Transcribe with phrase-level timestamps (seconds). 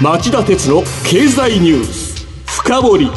[0.00, 2.24] 町田鉄の経済ニュース。
[2.46, 3.10] 深掘り。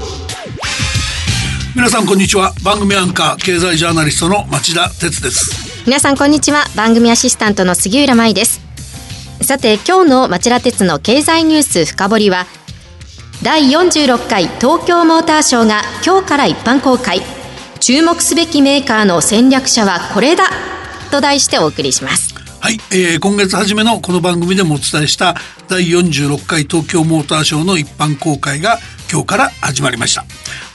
[1.75, 2.53] 皆さんこんにちは。
[2.63, 5.85] 番組アンカー経済ジャーナリストの町田鉄です。
[5.85, 6.63] 皆さんこんにちは。
[6.75, 8.61] 番組アシスタントの杉浦舞です。
[9.43, 12.47] さて今日の町田鉄の経済ニュース深掘りは
[13.43, 17.21] 第46回東京モーターショーが今日から一般公開。
[17.79, 20.45] 注目すべきメーカーの戦略者はこれだ
[21.11, 25.35] と題してお送りしますはい、えー、今月初めのこの番組でもお伝えした
[25.67, 28.77] 第46回東京モーターショーの一般公開が
[29.11, 30.25] 今日から始まりました。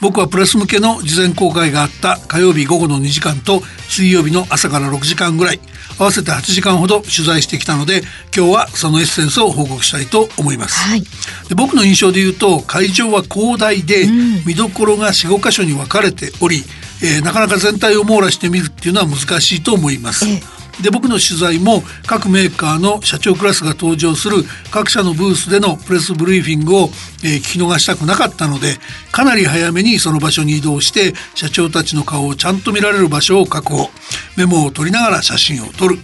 [0.00, 5.60] 僕はプレス向けの事前公開があった火曜日午後の2時間と水曜日の朝から6時間ぐらい
[5.98, 8.02] 合わせて8時間ほど取材してきたので
[8.36, 11.02] 今日はそのエッセンスを報告したいと思います、はい、
[11.48, 14.06] で僕の印象で言うと会場は広大で
[14.44, 16.64] 見どころが45箇所に分かれており、
[17.02, 20.42] えー、なかなか全体を網羅してみるっていうのは難しいと思います、え
[20.82, 26.90] で僕の取材も各メーカーの社長クラスが登場する各社のブースでのプレスブリーフィングを、
[27.24, 28.76] え、聞き逃したくなかったので
[29.10, 33.90] かなり早めにその場所に移動して社長たちの顔をちゃんと見られる場所を確保。
[34.36, 35.98] メモを取りながら写真を撮る。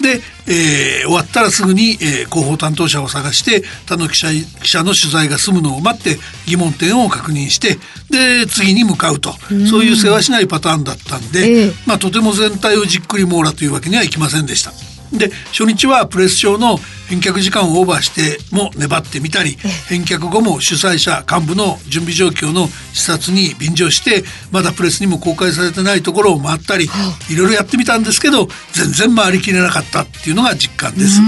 [0.00, 4.28] で、えー、終わったらすぐに、えー、広報担当者を探して他の記者
[4.62, 7.78] 記者の取材が済むのを待って疑問点を確認して
[8.10, 9.32] で次に向かうと。
[9.68, 14.72] そういう世話しないパターンだったんで、えー、まあ、とても全体をじっくり網羅というわけにはいきませんでした。
[15.18, 19.56] で初日はプレスショーの返却時間をオーバーしても粘ってみたり
[19.88, 31.20] 返却後も主催者幹部の準備状況の視察に便乗してまだプレスにも公開されてないところを回ったりいろいろやってみたんですけど全然回りきれなかったっていうのが実感です。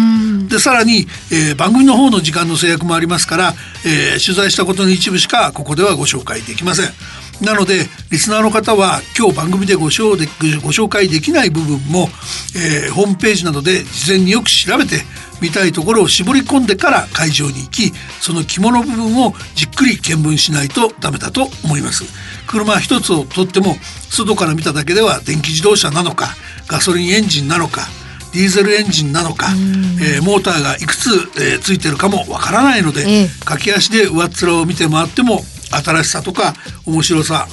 [0.49, 3.55] でさらに、えー、番組の方の時間の制約もありますから、
[3.87, 7.20] えー、取材したことの一部しかここではご紹介できません。
[7.41, 10.27] なのでリスナーの方は今日番組でご紹で
[10.63, 12.09] ご紹介できない部分も、
[12.55, 15.03] えー、ホームページなどで事前によく調べて
[15.41, 22.05] 見たいところを絞り込んでから会場に行きその肝の部分をじっくり見聞しないとダメだと思います。
[22.47, 23.77] 車一つをとっても
[24.11, 26.35] 外から見ただけでは電気自動車なのか
[26.67, 27.83] ガソリンエンジンなのか
[28.33, 29.47] ディーゼルエンジンなのか、
[30.01, 31.11] えー、モーターがいくつ、
[31.41, 36.55] えー、ついてるかもわからないので、えー、駆け足で上っ面を見て回っても新しさとか
[36.87, 37.47] 面白さ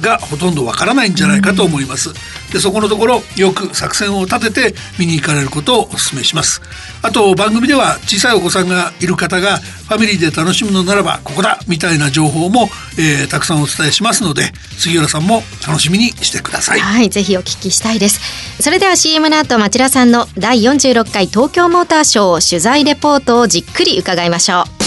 [0.00, 2.10] がほとんどわからないんじゃないかと思います。
[2.52, 6.62] でそこのところよく作戦を立てて見に行かれることをお勧めします。
[7.02, 12.68] あと番組では小さいお子さんがいる方がファミリーで楽しむのならばここだみたいな情報も、
[12.98, 16.80] えー、たくさんお伝えしますので杉浦さんも楽しみにしてください。
[16.80, 18.20] はいぜひお聞きしたいです。
[18.62, 24.77] それでは CM の後町田さんの第46回東京モーターショー取材レポートをじっくり伺いましょう。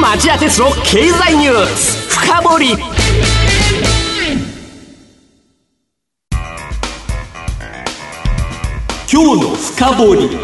[0.00, 2.08] 町田鉄の経済ニュース。
[2.10, 2.66] 深掘り。
[9.10, 10.38] 今日の深掘り。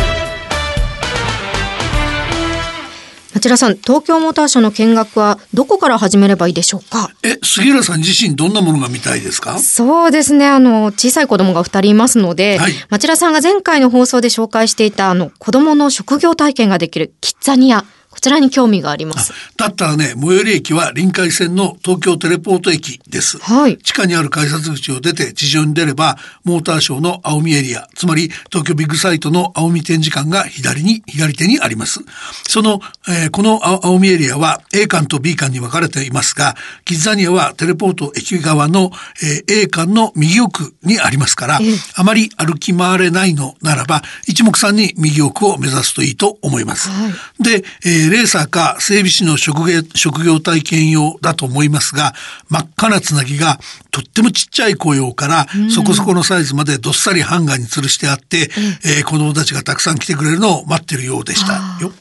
[3.35, 7.11] 町田さん、東京モーターショーの見学はどこから始めればいいでしょうか？
[7.23, 9.59] え、杉浦さん自身どんなものが見たいですか？
[9.59, 10.47] そうですね。
[10.47, 17.85] あの、小さい子供が二人いますので、はい、町田さんが前回の放送で紹介していた、あの、子供の職業体験ができるキッザニア。
[18.13, 19.33] こちらに興味があります。
[19.57, 23.39] だったらね、最寄り駅は臨海線の東京テレポート駅です。
[23.39, 23.79] はい。
[23.79, 32.01] 地下にある改札口を出て地上に出れば、モーターショーの青海エリア、つまり東京ビッグサイトの青海展示館が左に、左手にあります。
[32.47, 38.91] その、えー、この青海エリアは A 館と B 館に分かれていますが、キッザニアはテレポート駅側の、
[39.23, 46.91] えー、A 館の右奥にありますから、えー、あまり歩き回れないのならば、一目散に右奥を目指すといいと思います。
[46.91, 52.15] はい、で、えーレーサーか整備士の職業職業体験用だと思いますが、
[52.49, 53.59] 真っ赤なつなぎが
[53.91, 58.51] とってもちっちゃい雇用からそこそこのサイズまでどっさりハンガーに吊るしてあって、
[58.85, 61.55] えー、子供たちがたくさん来てくれるのを待ってるようでした
[61.85, 61.93] よ。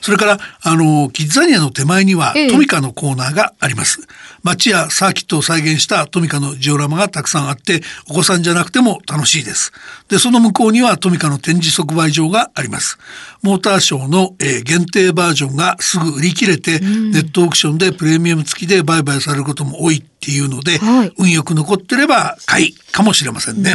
[0.00, 4.00] それから、あの、キッザニアの手前にはトミカのコーナーがあります。
[4.42, 9.72] 街やサーキットを再現したトミカのジオラマがたくさんあって、お子さんじゃなくても楽しいです。
[10.08, 12.98] で、その向こうにはトミカの展示即売場があります。
[13.42, 23.74] モーターショーの、えー、限定バージョンがすぐ売り切れて、うん、ネットオークションでプレミアム付きで売買されることも多いっていうので、はい、運よく残ってれば買いかもしれませんね。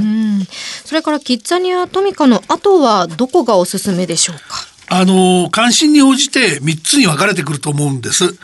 [0.83, 4.54] それからキッザニアトミカの後はどこがおすすめでしょうか？
[4.87, 8.25] あの、関心に応じて3つに分かれてくると思うんです。
[8.25, 8.35] はい、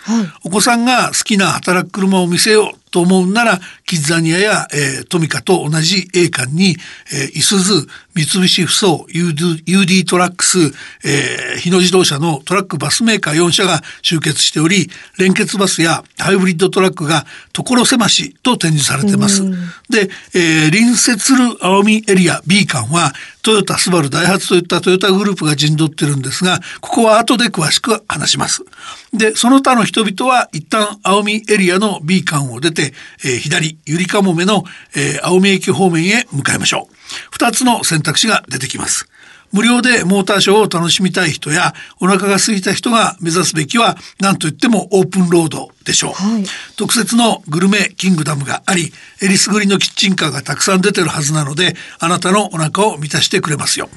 [0.46, 3.60] お子さんが好きな働く車を見せようと思うなら、
[3.92, 6.78] キッザニアや、えー、トミカと同じ A 館に、
[7.12, 7.86] えー、イスズ、
[8.16, 10.60] 三菱ふそう、UD, トラックス、
[11.04, 14.90] えー、日野自動車のトラックバスメーカー4社が集結しており、
[15.20, 19.44] 連結バスやハイブリッドトラックが所狭しと展示されています。
[19.90, 23.12] で、えー、隣接する青海エリア B 館は、
[23.42, 28.64] トヨタ、スバル、ダイハツといったトヨタグループが陣取ってるんですが、ここは後で詳しく話します。
[29.14, 32.94] で、その他の人々は一旦青海エリアの B 館を出て、
[33.24, 34.64] えー、左、ゆりかもめの、
[34.96, 36.96] えー、青海駅方面へ向かいましょう。
[37.32, 39.08] 二つの選択肢が出てきます。
[39.52, 46.44] 無料でモーターショーを楽しみたい人やお腹が空いた人が目指すべきは何と言ってもオープンロードでしょう、はい、
[46.78, 53.90] 特設のグルメキングダムがありえりすぐりのキッチンカーがたくさん出てるはずなのであなたのお腹を満たしてくれますよ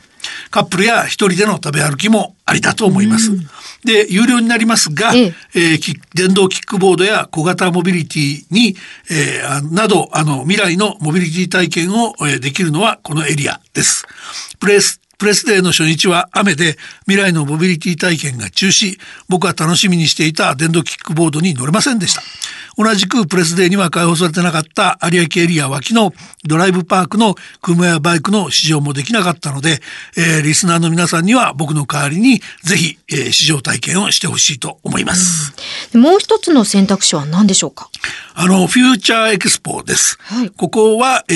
[0.51, 3.31] カップルや一人での食べ歩きもありだと思います。
[3.85, 8.77] で、有料になりますが、えええー、電動キックボードや小型モビリティに、
[9.11, 14.07] えー、など、あの、未来のモビリティ体験を、えー、できるのはこのエリアです。
[14.59, 18.99] プレスプレスデーの初日は雨で未来のモビリティ体験が中止
[19.29, 22.23] 僕は楽しみにしていた電動キックボードに乗れませんでした
[22.77, 26.13] 同じくプレスデーには開放されてなかった有明エリア脇の
[26.45, 29.81] ドライブパークの車やバイクの試乗もできなかったので、
[30.17, 35.55] えー、リスナーの皆さんには僕の代わりにぜひ、えー、試乗体験をしてほしいと思います、
[35.95, 37.91] うん、もう一つの選択肢は何でしょうか？
[38.37, 40.19] あの、フューチャーエクスポです。
[40.21, 41.35] はい、ここは、え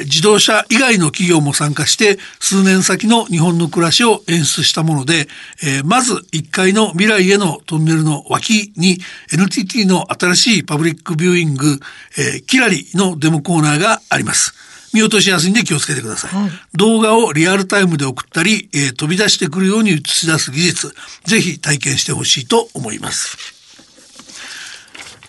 [0.00, 5.28] ー、自動車以外の企業も参加して、数年先の日本の暮らしを演出したもので、
[5.62, 8.98] えー、まず1階の未来へのトンネルの脇に
[9.32, 11.80] NTT の新しいパブリックビューイング、
[12.18, 14.54] えー、キラリのデモコーナーがあります。
[14.92, 16.42] 見落としやすいんで気をつけてください。
[16.42, 20.94] はい、動画をリアルタイムで送ったり、えー、飛び出してくるように映し出す技術、
[21.24, 23.60] ぜひ体験してほしいと思います。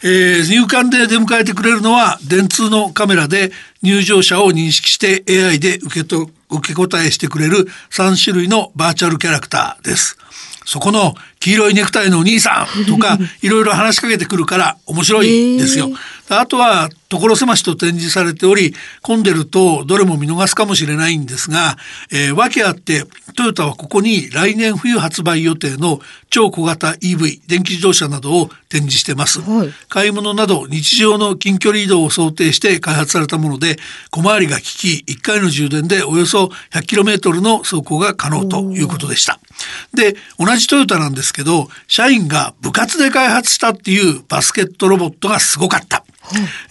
[0.04, 3.52] えー、入管で出迎えてくれるのは電通のカメラで
[3.84, 10.18] 入場者を認識して AI で受けと受け答えしてくれる3種類のバーチャルキャラクターです。
[10.66, 15.92] そこの黄色いネクタイのお兄さんとか いろいろ話しかけてくるから面白いですよ。
[16.30, 21.78] えー、あとは所狭しと展示されており混んでるとどれも見逃すかもしれないんですが、
[22.10, 23.06] えー、訳あって
[23.36, 26.00] トヨタはここに来年冬発売予定の
[26.30, 33.78] 超小型 EV 電気自動車などを展示してます、はい、買い物など日常の近距離移動を想定して開発されたもので
[34.12, 39.40] 小回りが利き1回の充電でおよそ 100km の走行が可能ということでした。
[39.94, 46.01] で同じトヨタなんですけど社員が部活で開発したっていうバスケットロボットがすごかった。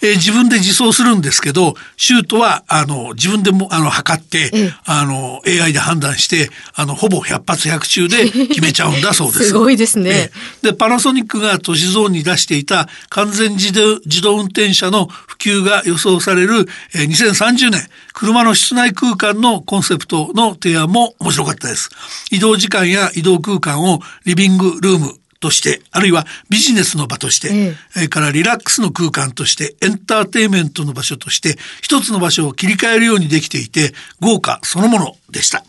[0.01, 4.51] えー、自分で自走するんですけどシュートはあの自分でもあの測って、
[4.85, 9.47] あの AI で判断してあのほぼ100発100中で 決めちゃうんだそうです。
[9.49, 10.31] すごいですね。
[10.61, 21.89] でパナソニックが都市ゾーンに出していた完全自動自動運転車の普及が予想される、えー、2030年車の室内空間のコンセプトの提案も面白かったです。
[22.31, 35.65] 移動時間や移動空間をリビングルームとして、あるいはビジネスの場として、ええからリラックスの空間として、エンターテイメントの場所として、一つの場所を切り替えるようにできていて、豪華そのものでした。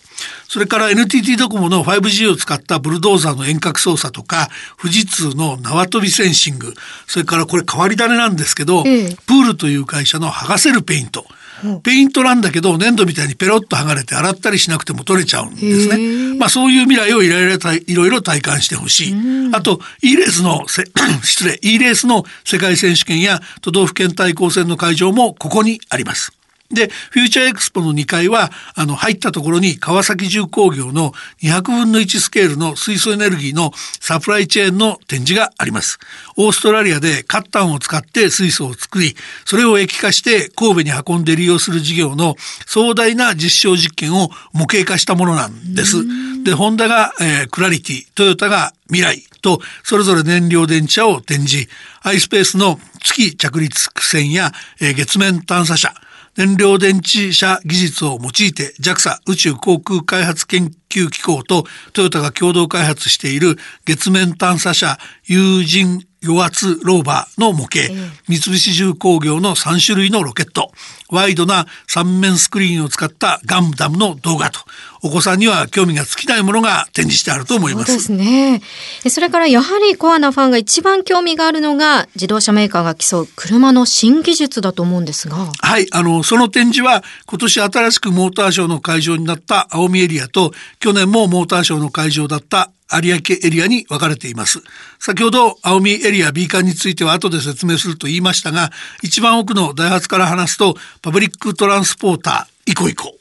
[0.46, 6.74] それから NTT ドコモの 5G を使ったブルドーザーの遠隔操作とか、富士通の縄跳びセンシング、
[7.06, 11.24] それからこれ変わり種なんですけど、プールという会社の剥がせるペイント。
[11.82, 16.36] ペイントなんだけど粘土みたいにペロッと剥がれて洗ったりしなくても取れちゃうんですね。
[16.38, 19.14] まあそういう未来をいろいろいろいろ体感してほしい。
[19.52, 20.66] あと E レースの
[21.22, 26.32] 失礼 E レースの世界選手権や都道府県対抗戦の会場もここにあります。
[26.72, 35.98] で、フューチャーエクスポの2階は、あの、入ったところに川崎重工業の200分の1スケールの水素エネルギーのサプライチェーンの展示があります。
[36.36, 39.14] オーストラリアでカッタンを使って水素を作り、
[39.44, 42.36] それを液化して神戸に運んで利用する事業の
[42.66, 45.96] 壮大な実証実験を模型化したものなんです。
[46.44, 51.68] で、ホンダが、えー、クラリティ、トヨタが未来と、それぞれ燃料電池車を展示、
[52.02, 55.94] アイスペースの月着陸船や、えー、月面探査車、
[56.36, 67.92] 燃料電池車技術を用いて JAXA 宇宙航空開発研究機構とトヨタが共同開発している月面探査車有人余圧ローバーの模型、
[68.28, 70.70] 三菱重工業の3種類のロケット、
[71.10, 74.60] ワイドな三面スクリーンを使ったガンダムの動画と、
[75.04, 77.86] お子さんには興味が尽きないものが展示してあると思います。
[77.86, 78.62] そうですね。
[79.08, 85.50] それからやはりコアなファンが一番興味があるのが自動車メーカーが競う車の新技術だと思うんですが。
[85.58, 94.62] はい、あのその展示は今年新しくモーターショーの会場になった青海エリアと去年もモーターショーの会場だった有明エリアに分かれています。
[95.00, 98.70] 先ほど青海エリア B 館については後で説明すると言いましたが、
[99.02, 103.16] 一番奥のダイハツから話すとパブリックトランスポーターイコイコ。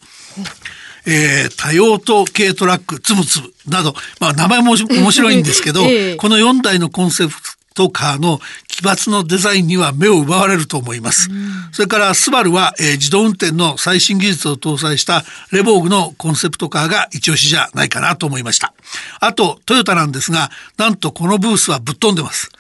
[1.05, 7.33] えー、多用途軽トラックつむつむなど、まあ名前も 面白いんですけど、ええ、この4台のコンセプ
[7.73, 11.29] トカーの奇抜のデザインには目を奪われると思います。
[11.71, 18.73] それからスバルは、えー、自動運転の最新技術を搭載したレボーグのコンセプトカーが一押しじゃないかなと思いました。
[19.19, 22.51] あとトヨタなんですが、なんとこのブースはぶっ飛んでます。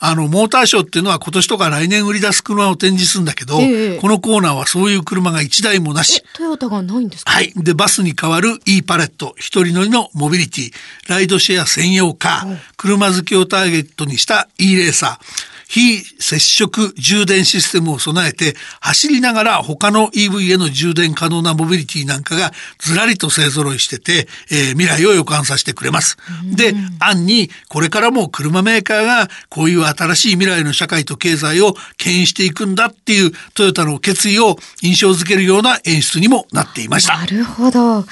[0.00, 6.22] あの、モーターショーっていうのは今年とか来年売り出す車を展示するんだけど、ええ、このコーナーはそういう車が1台もなし。
[6.34, 7.32] トヨタがないんですか？
[7.32, 7.52] はい。
[7.56, 10.72] で、バスに代わる e パレット、一人乗りのモビリティ、
[11.08, 26.16] ライドシェア専用カー、車好きをターゲットにした e レーサー、非接触充電システムを備えて走りながら他の EV への充電可能なモビリティなんかがずらりと勢揃いしてて、えー、未来を予感させてくれます。
[26.56, 37.18] で、暗にこれからも車メーカーがこういう新しい未来の社会と経済を牽引していくんだっていうトヨタの決意を印象づけるような演出にもなっていました。
[37.18, 38.06] なるほど。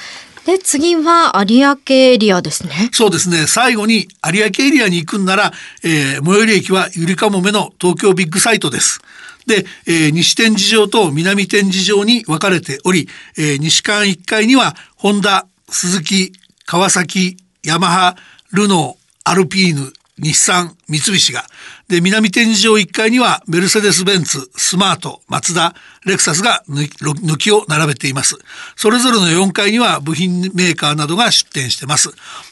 [0.47, 2.89] で、次は有明エリアですね。
[2.93, 3.47] そうですね。
[3.47, 5.51] 最後に有明エリアに行くんなら、
[5.83, 9.01] えー、最寄り駅はゆりかもめの東京ビッグサイトです。
[9.45, 16.31] で、えー、西展示場と南展示場に分かれており、えー、西館1階には、ホンダ、鈴木、
[16.65, 17.35] 川崎、
[17.65, 18.15] ヤマハ、
[18.53, 21.45] ルノー、アルピーヌ、日産、三菱が。
[21.87, 28.37] で、南展示場1階にはメルセデス・ベンツ、スマート、マツダ、レクサスが抜きを並べています。
[28.75, 32.09] それぞれの4階には部品メーカーなどが出展してます。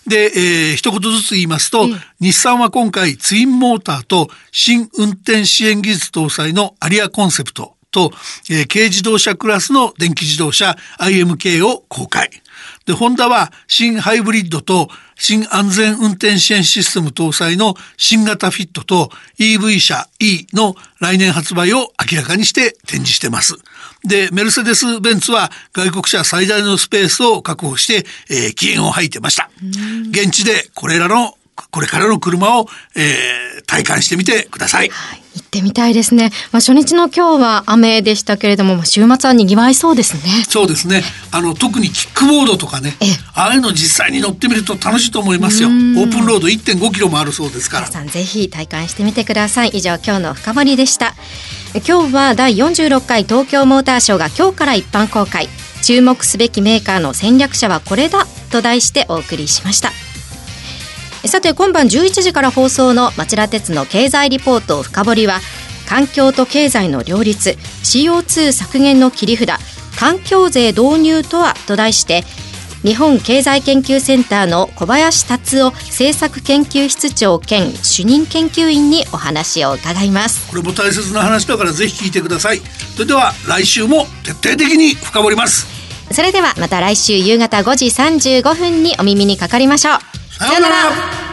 [0.07, 1.87] で、えー、一言ずつ言いますと、
[2.19, 8.11] 日産は今回ツインモーターと新運転支援技術搭載のアリアコンセプトと、
[8.49, 12.29] えー、軽自動車クラスの電気自動車 IMK を公開。
[12.85, 19.09] で、ホンダは新ハイブリッドと新安全運転支援システム搭載の新型フィットと
[19.39, 23.55] EV 車 E の来年発売を明らかにして展示してます。
[24.03, 29.49] で、メルセデス・ベンツは外国車最大のスペースを確保して、えー、機嫌を吐いてました。
[30.11, 31.37] 現地でこれらの
[31.71, 34.89] これからの車を、えー、体感してみてください。
[34.89, 36.31] はい行ってみたいですね。
[36.53, 40.45] まあ、初日の今日は雨でしたけれども、週末は賑わいそうですね。
[40.47, 41.03] そうですね。
[41.31, 42.95] あの、特にキックボードとかね、
[43.33, 45.67] ああいうの実際に乗ってみると楽しいと思いますよ。
[45.67, 47.87] オープンロード1.5キロもあるそうですから。
[47.87, 49.69] 皆さんぜひ体感してみてください。
[49.73, 51.15] 以上、今日の深掘りでした。
[51.85, 55.49] 今日は第46回東京モーターショーが今日から一般公開。
[55.83, 59.91] 注目すべきメーカーの戦略者はこれだと題してお送りしました。
[61.27, 65.39] さて今晩11時から放送の町田鉄の経済リポート深掘りは
[65.87, 67.51] 環境と経済の両立
[67.83, 69.59] CO2 削減の切り札
[69.97, 72.23] 環境税導入とはと題して
[72.83, 80.47] 日本経済研究センターの小林達夫政策研究室長兼主任研究員にお話を伺います。
[80.51, 82.59] これも大切な話だからぜひ聞いてください。
[82.93, 85.65] それでは来週も徹底的に深掘ります。
[86.11, 91.24] それではまた来週夕方5時35分にお耳にかかりましょうさようなら